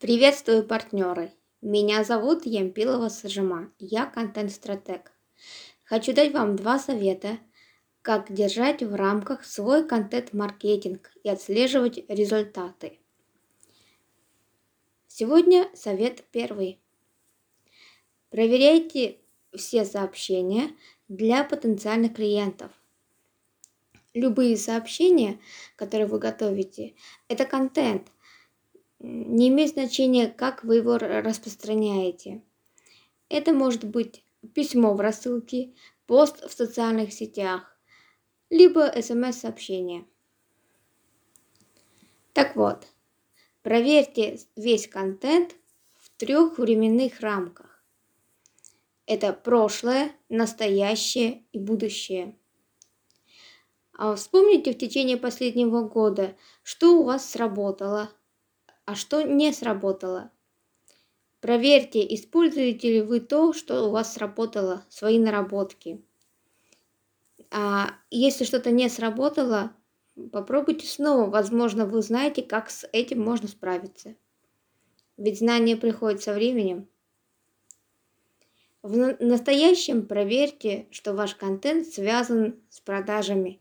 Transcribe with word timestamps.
Приветствую, 0.00 0.64
партнеры! 0.64 1.30
Меня 1.60 2.04
зовут 2.04 2.46
Ямпилова 2.46 3.10
Сажима, 3.10 3.70
я 3.78 4.06
контент-стратег. 4.06 5.12
Хочу 5.84 6.14
дать 6.14 6.32
вам 6.32 6.56
два 6.56 6.78
совета, 6.78 7.38
как 8.00 8.32
держать 8.32 8.82
в 8.82 8.94
рамках 8.94 9.44
свой 9.44 9.86
контент-маркетинг 9.86 11.12
и 11.22 11.28
отслеживать 11.28 12.02
результаты. 12.08 12.98
Сегодня 15.06 15.68
совет 15.74 16.24
первый. 16.32 16.80
Проверяйте 18.30 19.18
все 19.54 19.84
сообщения 19.84 20.70
для 21.08 21.44
потенциальных 21.44 22.14
клиентов. 22.14 22.72
Любые 24.14 24.56
сообщения, 24.56 25.38
которые 25.76 26.06
вы 26.06 26.18
готовите, 26.18 26.94
это 27.28 27.44
контент– 27.44 28.08
не 29.00 29.48
имеет 29.48 29.70
значения, 29.70 30.28
как 30.28 30.62
вы 30.62 30.76
его 30.76 30.98
распространяете. 30.98 32.42
Это 33.28 33.52
может 33.52 33.84
быть 33.84 34.22
письмо 34.54 34.94
в 34.94 35.00
рассылке, 35.00 35.74
пост 36.06 36.44
в 36.44 36.52
социальных 36.52 37.12
сетях, 37.12 37.76
либо 38.50 38.92
смс-сообщение. 39.00 40.04
Так 42.32 42.56
вот, 42.56 42.86
проверьте 43.62 44.38
весь 44.56 44.86
контент 44.86 45.56
в 45.94 46.10
трех 46.18 46.58
временных 46.58 47.20
рамках. 47.20 47.82
Это 49.06 49.32
прошлое, 49.32 50.12
настоящее 50.28 51.44
и 51.52 51.58
будущее. 51.58 52.36
А 53.92 54.14
вспомните 54.14 54.72
в 54.72 54.78
течение 54.78 55.16
последнего 55.16 55.82
года, 55.82 56.36
что 56.62 56.98
у 57.00 57.04
вас 57.04 57.28
сработало– 57.28 58.10
а 58.90 58.96
что 58.96 59.22
не 59.22 59.52
сработало. 59.52 60.32
Проверьте, 61.40 62.04
используете 62.12 62.94
ли 62.94 63.02
вы 63.02 63.20
то, 63.20 63.52
что 63.52 63.84
у 63.84 63.90
вас 63.90 64.14
сработало, 64.14 64.84
свои 64.88 65.20
наработки. 65.20 66.02
А 67.52 67.92
если 68.10 68.42
что-то 68.42 68.72
не 68.72 68.88
сработало, 68.88 69.72
попробуйте 70.32 70.88
снова. 70.88 71.30
Возможно, 71.30 71.86
вы 71.86 72.02
знаете, 72.02 72.42
как 72.42 72.68
с 72.68 72.84
этим 72.90 73.22
можно 73.22 73.46
справиться. 73.46 74.16
Ведь 75.16 75.38
знания 75.38 75.76
приходят 75.76 76.20
со 76.20 76.34
временем. 76.34 76.88
В 78.82 79.16
настоящем 79.20 80.04
проверьте, 80.04 80.88
что 80.90 81.14
ваш 81.14 81.36
контент 81.36 81.86
связан 81.86 82.56
с 82.70 82.80
продажами. 82.80 83.60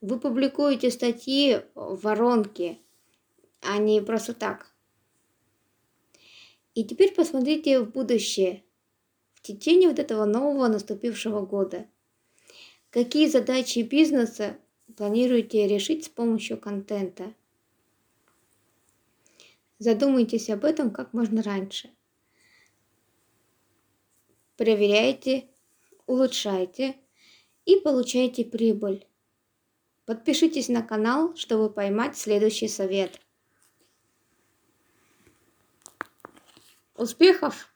Вы 0.00 0.18
публикуете 0.18 0.90
статьи 0.90 1.60
в 1.76 2.00
воронке, 2.02 2.80
а 3.66 3.78
не 3.78 4.00
просто 4.00 4.34
так. 4.34 4.72
И 6.74 6.84
теперь 6.84 7.14
посмотрите 7.14 7.80
в 7.80 7.90
будущее, 7.90 8.62
в 9.34 9.42
течение 9.42 9.88
вот 9.88 9.98
этого 9.98 10.24
нового 10.24 10.68
наступившего 10.68 11.44
года. 11.44 11.86
Какие 12.90 13.28
задачи 13.28 13.80
бизнеса 13.80 14.58
планируете 14.96 15.66
решить 15.66 16.04
с 16.04 16.08
помощью 16.08 16.58
контента? 16.58 17.34
Задумайтесь 19.78 20.50
об 20.50 20.64
этом 20.64 20.90
как 20.90 21.12
можно 21.12 21.42
раньше. 21.42 21.90
Проверяйте, 24.56 25.48
улучшайте 26.06 26.96
и 27.66 27.76
получайте 27.76 28.44
прибыль. 28.44 29.06
Подпишитесь 30.06 30.68
на 30.68 30.82
канал, 30.82 31.34
чтобы 31.36 31.68
поймать 31.68 32.16
следующий 32.16 32.68
совет. 32.68 33.20
Успехов! 36.96 37.68